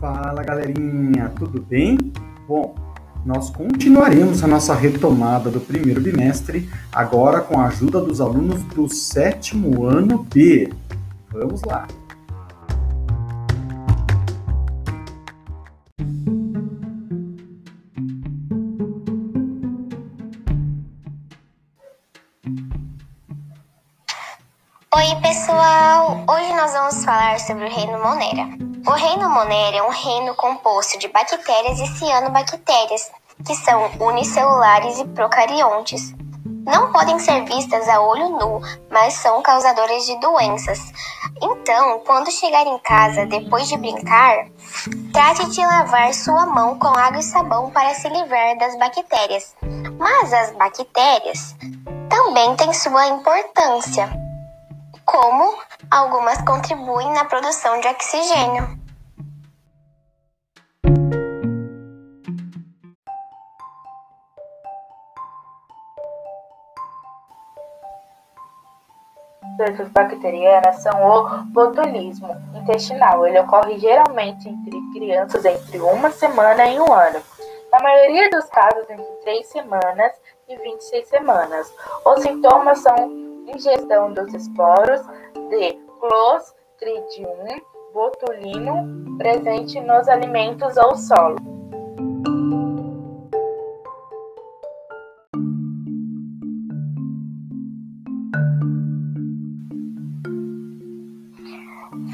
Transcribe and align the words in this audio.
Fala 0.00 0.44
galerinha, 0.44 1.28
tudo 1.36 1.60
bem? 1.60 1.98
Bom, 2.46 2.72
nós 3.26 3.50
continuaremos 3.50 4.44
a 4.44 4.46
nossa 4.46 4.72
retomada 4.72 5.50
do 5.50 5.60
primeiro 5.60 6.00
bimestre, 6.00 6.70
agora 6.92 7.40
com 7.40 7.58
a 7.58 7.66
ajuda 7.66 8.00
dos 8.00 8.20
alunos 8.20 8.62
do 8.62 8.88
sétimo 8.88 9.86
ano 9.86 10.24
B. 10.32 10.72
Vamos 11.32 11.62
lá! 11.62 11.88
Oi, 24.94 25.20
pessoal! 25.22 26.24
Hoje 26.30 26.54
nós 26.54 26.72
vamos 26.72 27.04
falar 27.04 27.40
sobre 27.40 27.64
o 27.64 27.68
reino 27.68 28.00
Monera. 28.00 28.67
O 28.88 28.92
reino 28.92 29.28
Monera 29.28 29.76
é 29.76 29.82
um 29.82 29.90
reino 29.90 30.34
composto 30.34 30.98
de 30.98 31.08
bactérias 31.08 31.78
e 31.78 31.86
cianobactérias, 31.98 33.10
que 33.46 33.54
são 33.54 33.90
unicelulares 34.00 34.98
e 34.98 35.04
procariontes. 35.08 36.14
Não 36.64 36.90
podem 36.90 37.18
ser 37.18 37.44
vistas 37.44 37.86
a 37.86 38.00
olho 38.00 38.30
nu, 38.30 38.62
mas 38.90 39.12
são 39.12 39.42
causadoras 39.42 40.06
de 40.06 40.18
doenças. 40.20 40.78
Então, 41.42 42.00
quando 42.06 42.30
chegar 42.30 42.66
em 42.66 42.78
casa 42.78 43.26
depois 43.26 43.68
de 43.68 43.76
brincar, 43.76 44.46
trate 45.12 45.50
de 45.50 45.60
lavar 45.60 46.14
sua 46.14 46.46
mão 46.46 46.78
com 46.78 46.88
água 46.88 47.18
e 47.18 47.22
sabão 47.22 47.70
para 47.70 47.92
se 47.92 48.08
livrar 48.08 48.56
das 48.56 48.74
bactérias. 48.78 49.54
Mas 49.98 50.32
as 50.32 50.52
bactérias 50.52 51.54
também 52.08 52.56
têm 52.56 52.72
sua 52.72 53.06
importância, 53.08 54.10
como 55.10 55.58
algumas 55.90 56.38
contribuem 56.42 57.10
na 57.14 57.24
produção 57.24 57.80
de 57.80 57.88
oxigênio. 57.88 58.78
Doenças 69.56 69.88
bacterianas 69.88 70.82
são 70.82 70.92
o 70.92 71.44
botulismo 71.46 72.28
intestinal. 72.54 73.26
Ele 73.26 73.40
ocorre 73.40 73.78
geralmente 73.78 74.46
entre 74.46 74.78
crianças 74.92 75.44
entre 75.44 75.80
uma 75.80 76.10
semana 76.10 76.66
e 76.66 76.78
um 76.78 76.92
ano. 76.92 77.20
Na 77.72 77.80
maioria 77.80 78.30
dos 78.30 78.44
casos, 78.44 78.88
entre 78.88 79.04
3 79.24 79.46
semanas 79.46 80.12
e 80.48 80.56
26 80.56 81.08
semanas. 81.08 81.74
Os 82.04 82.22
sintomas 82.22 82.78
são 82.78 83.27
ingestão 83.48 84.12
dos 84.12 84.32
esporos 84.34 85.00
de 85.50 85.72
Clostridium 86.00 87.60
botulino 87.92 89.16
presente 89.16 89.80
nos 89.80 90.08
alimentos 90.08 90.76
ou 90.76 90.96
solo. 90.96 91.36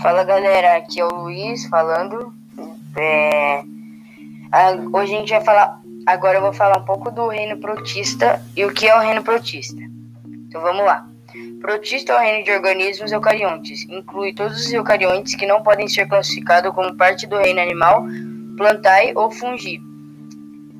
Fala 0.00 0.22
galera, 0.22 0.76
aqui 0.76 1.00
é 1.00 1.04
o 1.04 1.22
Luiz 1.22 1.66
falando. 1.66 2.32
É, 2.96 3.64
hoje 4.92 5.14
a 5.14 5.18
gente 5.18 5.30
vai 5.30 5.42
falar. 5.42 5.80
Agora 6.06 6.36
eu 6.36 6.42
vou 6.42 6.52
falar 6.52 6.78
um 6.78 6.84
pouco 6.84 7.10
do 7.10 7.28
reino 7.28 7.58
protista 7.58 8.40
e 8.54 8.64
o 8.66 8.72
que 8.72 8.86
é 8.86 8.94
o 8.94 9.00
reino 9.00 9.22
protista. 9.22 9.80
Então 10.46 10.60
vamos 10.60 10.84
lá. 10.84 11.08
Protista 11.60 12.12
é 12.12 12.16
o 12.16 12.20
reino 12.20 12.44
de 12.44 12.52
organismos 12.52 13.10
eucariontes. 13.10 13.88
Inclui 13.88 14.34
todos 14.34 14.66
os 14.66 14.72
eucariontes 14.72 15.34
que 15.34 15.46
não 15.46 15.62
podem 15.62 15.88
ser 15.88 16.06
classificados 16.06 16.74
como 16.74 16.96
parte 16.96 17.26
do 17.26 17.36
reino 17.38 17.60
animal, 17.60 18.04
plantae 18.56 19.12
ou 19.16 19.30
fungi. 19.30 19.80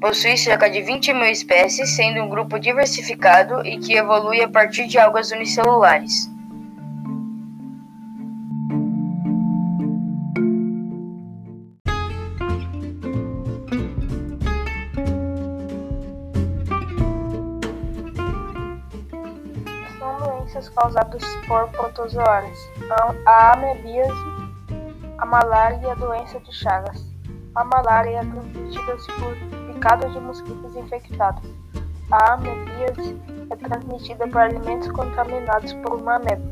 Possui 0.00 0.36
cerca 0.36 0.68
de 0.68 0.82
20 0.82 1.12
mil 1.14 1.24
espécies, 1.24 1.96
sendo 1.96 2.22
um 2.22 2.28
grupo 2.28 2.58
diversificado 2.58 3.66
e 3.66 3.78
que 3.78 3.94
evolui 3.94 4.42
a 4.42 4.48
partir 4.48 4.86
de 4.86 4.98
algas 4.98 5.30
unicelulares. 5.30 6.28
Doenças 20.44 20.68
causadas 20.68 21.24
por 21.46 21.68
protozoários, 21.70 22.58
a 23.26 23.52
amebíase, 23.52 24.12
a 25.18 25.24
malária 25.24 25.80
e 25.82 25.90
a 25.90 25.94
doença 25.94 26.38
de 26.38 26.52
Chagas. 26.52 27.02
A 27.54 27.64
malária 27.64 28.18
é 28.18 28.20
transmitida 28.20 28.96
por 29.18 29.72
picadas 29.72 30.12
de 30.12 30.20
mosquitos 30.20 30.76
infectados. 30.76 31.50
A 32.10 32.34
amebíase 32.34 33.18
é 33.50 33.56
transmitida 33.56 34.28
por 34.28 34.38
alimentos 34.38 34.90
contaminados 34.92 35.72
por 35.74 35.94
uma 35.94 36.16
ameba 36.16 36.42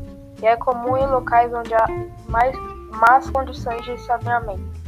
e 0.41 0.47
é 0.47 0.55
comum 0.57 0.97
em 0.97 1.05
locais 1.05 1.53
onde 1.53 1.73
há 1.75 1.85
mais 2.27 2.55
más 2.99 3.29
condições 3.29 3.83
de 3.85 3.97
saneamento. 4.01 4.81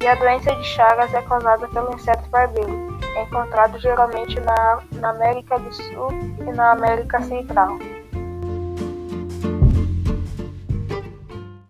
E 0.00 0.06
a 0.06 0.14
doença 0.14 0.54
de 0.54 0.64
Chagas 0.64 1.12
é 1.12 1.22
causada 1.22 1.66
pelo 1.68 1.94
inseto 1.94 2.28
barbeiro, 2.30 2.98
encontrado 3.16 3.78
geralmente 3.78 4.38
na, 4.40 4.82
na 4.92 5.10
América 5.10 5.58
do 5.58 5.72
Sul 5.72 6.10
e 6.40 6.52
na 6.52 6.72
América 6.72 7.20
Central. 7.22 7.78